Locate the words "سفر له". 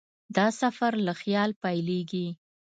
0.61-1.13